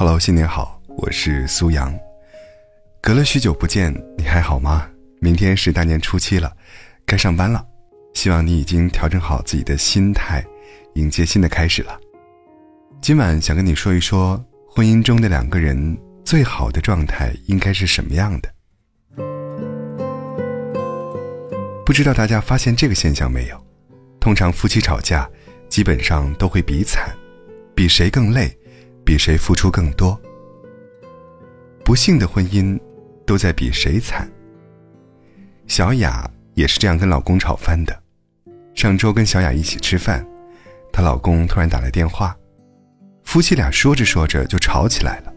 [0.00, 1.92] Hello，新年好，我是苏阳。
[3.00, 4.88] 隔了许久不见，你还好吗？
[5.20, 6.56] 明天是大年初七了，
[7.04, 7.66] 该上班了。
[8.14, 10.40] 希望你已经调整好自己的心态，
[10.94, 11.98] 迎接新的开始了。
[13.00, 14.40] 今晚想跟你说一说，
[14.70, 18.54] 婚姻中的两个人最好的状态应该是什么样的？
[21.84, 23.60] 不知道大家发现这个现象没有？
[24.20, 25.28] 通常夫妻吵架，
[25.68, 27.12] 基本上都会比惨，
[27.74, 28.56] 比谁更累，
[29.08, 30.20] 比谁付出更多。
[31.82, 32.78] 不幸的婚姻，
[33.24, 34.30] 都在比谁惨。
[35.66, 38.02] 小雅也是这样跟老公吵翻的。
[38.74, 40.22] 上周跟小雅一起吃饭，
[40.92, 42.36] 她老公突然打来电话，
[43.24, 45.32] 夫妻俩说着说着就吵起来了。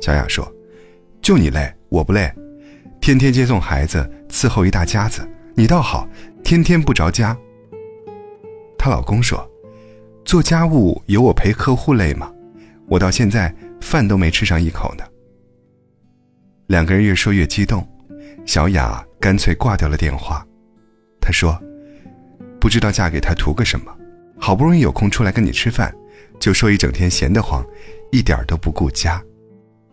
[0.00, 0.50] 小雅说
[1.20, 2.32] ：“就你累，我不累，
[2.98, 5.20] 天天接送孩子，伺候一大家子，
[5.54, 6.08] 你倒好，
[6.42, 7.36] 天天不着家。”
[8.78, 9.46] 她老公说
[10.24, 12.32] ：“做家务有我陪客户累吗？
[12.92, 15.04] 我到现在饭都没吃上一口呢。”
[16.68, 17.86] 两个人越说越激动，
[18.44, 20.46] 小雅干脆挂掉了电话。
[21.18, 21.58] 她说
[22.60, 23.90] ：“不知道嫁给他图个什么？
[24.38, 25.90] 好不容易有空出来跟你吃饭，
[26.38, 27.64] 就说一整天闲得慌，
[28.10, 29.22] 一点都不顾家。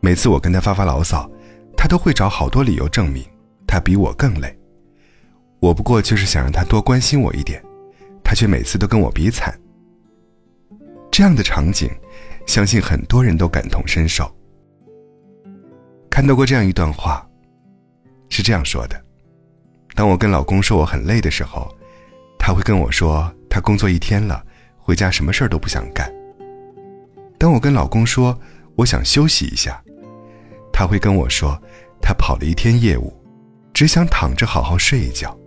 [0.01, 1.29] 每次我跟他发发牢骚，
[1.77, 3.23] 他都会找好多理由证明
[3.65, 4.53] 他比我更累。
[5.61, 7.63] 我不过就是想让他多关心我一点。”
[8.21, 9.57] 他却每次都跟我比惨。
[11.11, 11.89] 这样的场景，
[12.49, 14.27] 相信很多人都感同身受。
[16.09, 17.23] 看到过这样一段话，
[18.27, 18.99] 是这样说的：
[19.93, 21.71] 当我跟老公说我很累的时候，
[22.39, 24.43] 他会跟我说他工作一天了，
[24.79, 26.11] 回家什么事儿都不想干。
[27.37, 28.35] 当我跟老公说
[28.75, 29.79] 我想休息一下，
[30.73, 31.55] 他会跟我说
[32.01, 33.13] 他跑了一天业务，
[33.75, 35.37] 只想躺着好好睡一觉。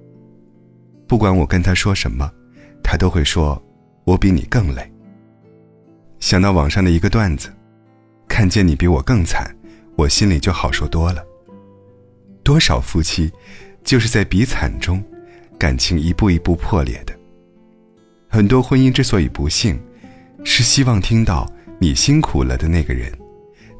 [1.09, 2.31] 不管我跟他说什么。
[2.84, 3.61] 他都会说
[4.05, 4.92] ：“我比你更累。”
[6.23, 7.53] 想到网上的一个段子，
[8.28, 9.53] 看见你比我更惨，
[9.97, 11.20] 我心里就好受多了。
[12.44, 13.28] 多少夫妻
[13.83, 15.03] 就是在比惨中，
[15.59, 17.12] 感情一步一步破裂的。
[18.28, 19.77] 很多婚姻之所以不幸，
[20.44, 21.44] 是希望听到
[21.81, 23.12] 你辛苦了的那个人，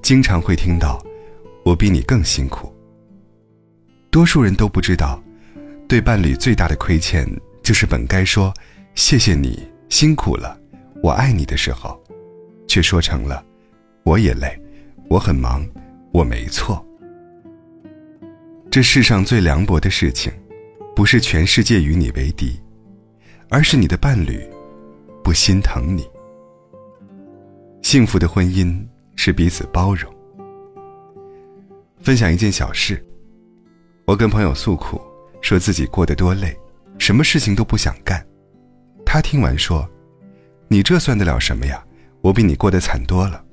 [0.03, 1.01] 经常会听到
[1.65, 2.75] “我比你更辛苦”。
[4.11, 5.23] 多数人都不知道，
[5.87, 7.25] 对伴侣最大的亏欠
[7.63, 8.53] 就是本该说。
[8.97, 10.59] 谢谢你辛苦了，
[11.05, 12.02] 我爱你的时候，
[12.73, 13.45] 却说成了
[14.03, 14.59] 我也累，
[15.11, 15.63] 我很忙，
[16.11, 16.83] 我没错。
[18.71, 20.33] 这世上最凉薄的事情，
[20.97, 22.59] 不是全世界与你为敌，
[23.51, 24.43] 而是你的伴侣
[25.23, 26.09] 不心疼你。
[27.83, 28.83] 幸福的婚姻
[29.17, 30.11] 是彼此包容。
[32.01, 33.05] 分享一件小事，
[34.07, 34.99] 我跟朋友诉苦，
[35.43, 36.59] 说自己过得多累，
[36.97, 38.27] 什么事情都不想干。
[39.05, 39.87] 他听完说
[40.69, 41.85] ：“你这算得了什么呀？
[42.23, 43.45] 我比你过得惨多了。”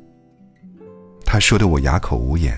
[1.26, 2.58] 他说的我哑口无言。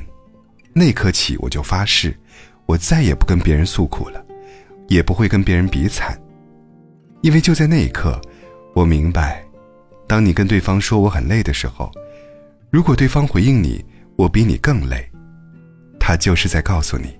[0.73, 2.17] 那刻起，我就发誓，
[2.65, 4.23] 我再也不跟别人诉苦了，
[4.87, 6.17] 也不会跟别人比惨。
[7.21, 8.19] 因为就在那一刻，
[8.73, 9.43] 我明白，
[10.07, 11.91] 当你跟对方说我很累的时候，
[12.69, 13.83] 如果对方回应你
[14.15, 15.05] “我比你更累”，
[15.99, 17.19] 他就是在告诉你，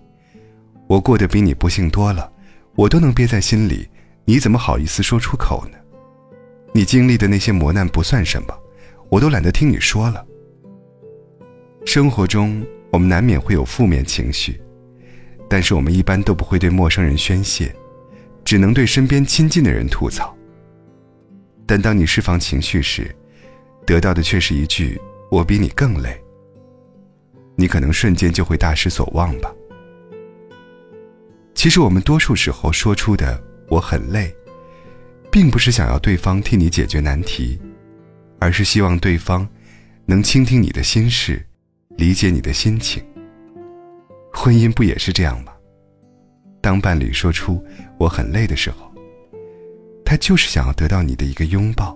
[0.88, 2.31] 我过得比你不幸多了，
[2.75, 3.90] 我都能憋在心里。
[4.23, 5.78] 你怎么好意思说出口呢？
[6.73, 8.58] 你经历的那些磨难不算什么，
[9.11, 10.25] 我都懒得听你说了。
[11.85, 14.61] 生活中我们难免会有负面情绪，
[15.49, 17.75] 但是我们一般都不会对陌生人宣泄，
[18.45, 20.33] 只能对身边亲近的人吐槽。
[21.66, 23.13] 但当你释放情绪时，
[23.85, 24.97] 得到的却是一句
[25.29, 26.17] “我比你更累”，
[27.57, 29.53] 你可能瞬间就会大失所望吧。
[31.53, 33.43] 其实我们多数时候说出的。
[33.67, 34.35] 我很累，
[35.31, 37.57] 并不是想要对方替你解决难题，
[38.41, 39.47] 而是希望对方
[40.07, 41.46] 能倾听你的心事，
[41.96, 43.02] 理解你的心情。
[44.34, 45.53] 婚姻不也是这样吗？
[46.59, 47.63] 当伴侣说出
[48.00, 48.91] “我很累”的时候，
[50.03, 51.96] 他就是想要得到你的一个拥抱，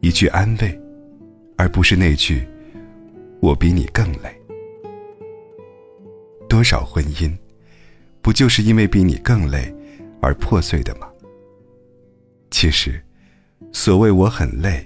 [0.00, 0.76] 一句安慰，
[1.56, 2.44] 而不是那句
[3.40, 4.36] “我比你更累”。
[6.50, 7.32] 多少婚姻，
[8.20, 9.72] 不就是因为比你更累？
[10.20, 11.08] 而破碎的吗？
[12.50, 13.00] 其实，
[13.70, 14.84] 所谓我很累，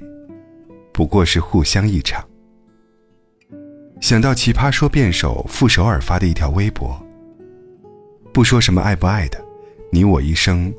[1.02, 2.24] 不过是互相一场。
[4.00, 6.96] 想到奇葩说辩手傅首尔发的一条微博，
[8.32, 9.44] 不说什么爱不爱的，
[9.90, 10.72] 你我一生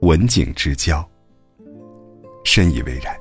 [0.00, 1.06] 文景之交，
[2.46, 3.14] 深以为然。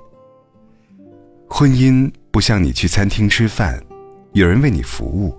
[1.49, 3.83] 婚姻不像你去餐厅吃饭，
[4.31, 5.37] 有人为你服务，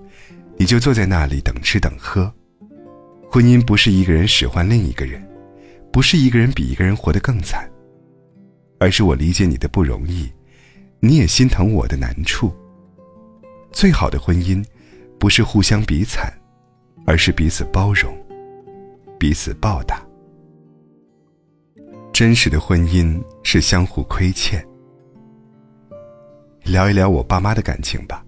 [0.59, 2.31] 你就坐在那里等吃等喝。
[3.31, 5.27] 婚姻不是一个人使唤另一个人。
[5.91, 7.67] 不是一个人比一个人活得更惨，
[8.79, 10.31] 而是我理解你的不容易，
[11.01, 12.53] 你也心疼我的难处。
[13.71, 14.65] 最好的婚姻，
[15.19, 16.33] 不是互相比惨，
[17.07, 18.13] 而是彼此包容，
[19.19, 20.03] 彼此报答。
[22.13, 24.67] 真实的婚姻是相互亏欠。
[26.65, 28.25] 聊一聊我爸妈的感情吧。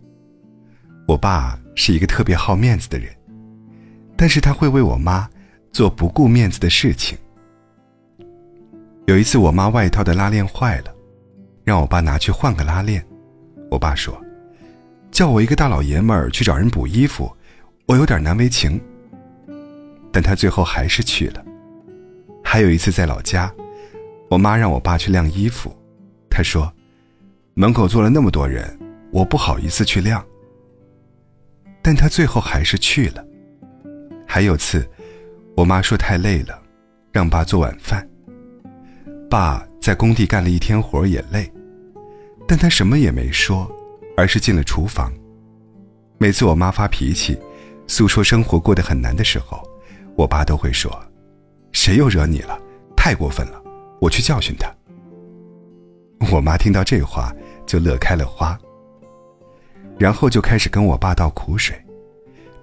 [1.08, 3.12] 我爸是一个特别好面子的人，
[4.16, 5.28] 但是他会为我妈
[5.72, 7.18] 做不顾面子的事情。
[9.06, 10.94] 有一次，我妈外套的拉链坏了，
[11.70, 13.00] 让我爸拿去换个拉链。
[13.70, 14.20] 我爸说
[15.12, 17.32] ：“叫我一个大老爷们儿去找人补衣服，
[17.86, 18.80] 我有点难为情。”
[20.10, 21.44] 但他最后还是去了。
[22.42, 23.54] 还有一次在老家，
[24.28, 25.72] 我妈让我爸去晾衣服，
[26.28, 26.72] 他说
[27.54, 28.76] ：“门口坐了那么多人，
[29.12, 30.20] 我不好意思去晾。”
[31.80, 33.24] 但他最后还是去了。
[34.26, 34.84] 还有次，
[35.56, 36.60] 我妈说太累了，
[37.12, 38.04] 让爸做晚饭。
[39.30, 41.48] 爸在工地干了一天活也累，
[42.50, 43.70] 但他什么也没说，
[44.16, 45.12] 而是进了厨房。
[46.18, 47.38] 每次我妈发脾气，
[47.86, 49.62] 诉说生活过得很难的时候，
[50.16, 50.90] 我爸都会说
[51.70, 52.60] ：“谁又惹你了？
[52.96, 53.62] 太过分了，
[54.00, 54.68] 我去教训他。”
[56.32, 57.32] 我妈听到这话
[57.66, 58.58] 就乐开了花。
[59.96, 61.80] 然后就开始跟我爸倒苦水，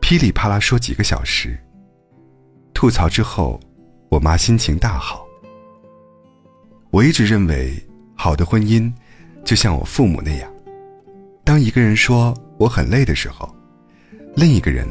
[0.02, 1.58] 噼里啪啦说几个小时。
[2.74, 3.58] 吐槽之后，
[4.10, 5.26] 我妈心情大好。
[6.92, 7.74] 我一直认为，
[8.18, 8.92] 好的婚姻
[9.44, 10.52] 就像我父母那样，
[11.44, 13.54] 当一个人说我很累的时候，
[14.36, 14.88] 另一个人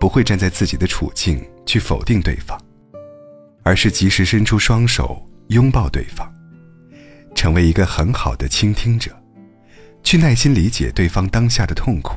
[0.00, 2.58] 不会站在自己的处境去否定对方，
[3.62, 6.26] 而是及时伸出双手拥抱对方，
[7.34, 9.10] 成为一个很好的倾听者。
[10.04, 12.14] 去耐心理解对方当下的痛苦。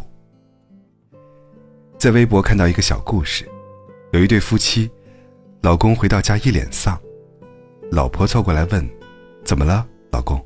[1.97, 3.45] 在微博看到一个小故事，
[4.13, 4.89] 有一对夫妻，
[5.61, 6.97] 老公回到家一脸丧，
[7.91, 8.87] 老婆凑过来问
[9.43, 10.41] ：“怎么了，老公？”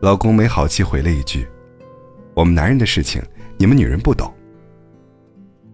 [0.00, 1.48] 老公没好气回了一句
[2.34, 3.22] ：“我们男人的事情，
[3.56, 4.32] 你们女人不懂。”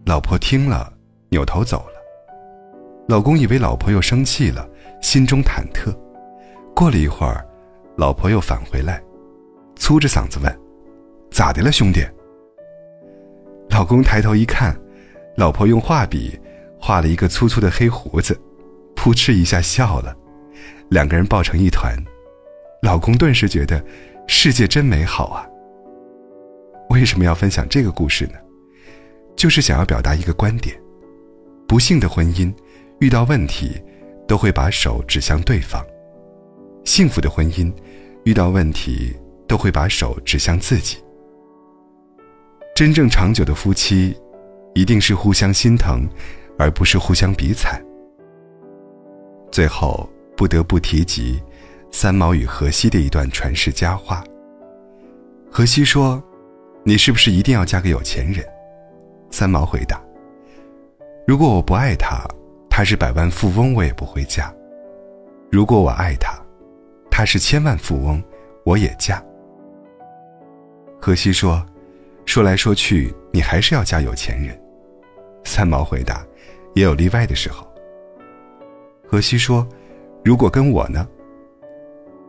[0.07, 0.93] 老婆听了，
[1.29, 2.01] 扭头走了。
[3.09, 4.69] 老公以为老婆又生气了，
[5.01, 5.93] 心中忐忑。
[6.75, 7.45] 过了一会儿，
[7.97, 9.03] 老婆又返回来。
[9.75, 10.61] 粗着嗓子问
[11.31, 12.01] ：“咋的了，兄弟？”
[13.71, 14.79] 老公抬头一看，
[15.37, 16.39] 老婆用画笔
[16.81, 18.41] 画了一个粗粗的黑胡子，
[18.95, 20.17] 扑哧一下笑了，
[20.91, 21.97] 两个人抱成一团。
[22.83, 23.83] 老公顿时觉得
[24.27, 25.47] 世界真美好啊！
[26.91, 28.35] 为什么要分享这个故事呢？
[29.37, 30.77] 就是想要表达一个观点：
[31.67, 32.53] 不幸的婚姻
[33.01, 33.83] 遇到问题
[34.27, 35.85] 都会把手指向对方，
[36.85, 37.73] 幸福的婚姻
[38.25, 39.17] 遇到问题。
[39.49, 40.97] 都会把手指向自己。
[42.75, 44.17] 真正长久的夫妻，
[44.73, 46.09] 一定是互相心疼，
[46.59, 47.79] 而不是互相比惨。
[49.51, 50.09] 最后
[50.39, 51.39] 不得不提及
[51.93, 54.25] 三毛与荷西的一段传世佳话。
[55.51, 56.21] 荷西说
[56.83, 58.45] ：“你是不是一定要嫁给有钱人？”
[59.31, 60.03] 三毛回答
[61.27, 62.27] ：“如果我不爱他，
[62.71, 64.51] 他是百万富翁，我也不会嫁；
[65.51, 66.33] 如果我爱他，
[67.11, 68.21] 他是千万富翁，
[68.65, 69.23] 我也嫁。”
[70.99, 71.65] 荷西说
[72.25, 74.59] ：“说来说去，你还是要嫁有钱人。”
[75.45, 76.25] 三毛回答
[76.75, 77.71] ：“也有例外的时候。”
[79.07, 79.67] 荷西说
[80.25, 81.07] ：“如果跟我呢？”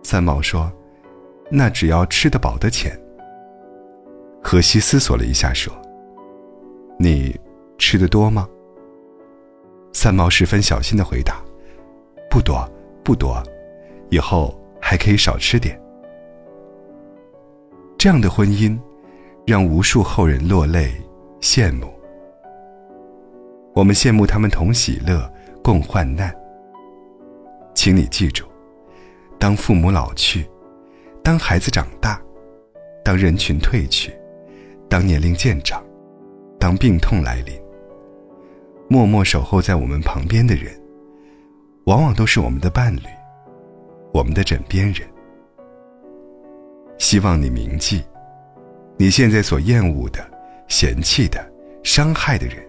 [0.03, 0.71] 三毛说
[1.49, 2.97] ：“那只要吃得饱的钱。”
[4.43, 5.73] 荷西思索了一下说
[6.99, 7.39] ：“你
[7.77, 8.47] 吃的多吗？”
[9.93, 11.41] 三毛十分小心的回答
[12.29, 12.69] ：“不多，
[13.03, 13.41] 不多，
[14.09, 15.79] 以后还可以少吃点。”
[17.97, 18.77] 这样的婚姻，
[19.45, 20.91] 让无数后人落泪
[21.39, 21.87] 羡慕。
[23.73, 25.31] 我们羡慕他们同喜乐，
[25.63, 26.33] 共患难。
[27.73, 28.45] 请你记住，
[29.43, 30.49] 当父母老去，
[31.21, 32.17] 当孩子长大，
[33.03, 34.09] 当人群退去，
[34.89, 35.83] 当年龄渐长，
[36.57, 37.53] 当病痛来临，
[38.87, 40.71] 默默守候在我们旁边的人，
[41.87, 43.01] 往往都是我们的伴侣，
[44.13, 45.05] 我们的枕边人。
[46.97, 48.01] 希望你铭记，
[48.95, 50.25] 你现在所厌恶的、
[50.69, 51.45] 嫌弃的、
[51.83, 52.65] 伤害的人，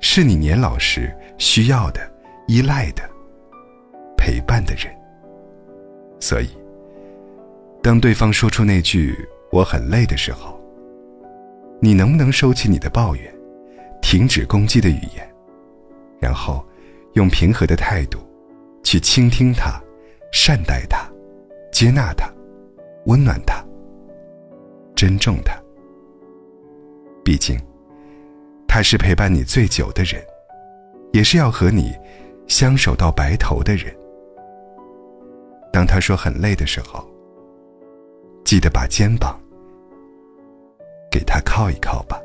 [0.00, 2.00] 是你年老时需要的、
[2.48, 3.08] 依赖的、
[4.16, 4.92] 陪伴的人。
[6.20, 6.48] 所以，
[7.82, 9.14] 当对方说出那句
[9.52, 10.60] “我很累”的时候，
[11.80, 13.32] 你能不能收起你的抱怨，
[14.02, 15.28] 停止攻击的语言，
[16.20, 16.64] 然后
[17.14, 18.18] 用平和的态度
[18.82, 19.80] 去倾听他、
[20.32, 21.08] 善待他、
[21.70, 22.28] 接纳他？
[23.06, 23.64] 温暖他，
[24.94, 25.54] 珍重他。
[27.24, 27.58] 毕竟，
[28.66, 30.22] 他是陪伴你最久的人，
[31.12, 31.96] 也是要和你
[32.48, 33.94] 相守到白头的人。
[35.78, 37.08] 当他说很累的时候，
[38.44, 39.38] 记得把肩膀
[41.08, 41.70] 给他靠。
[41.70, 42.20] 一靠吧。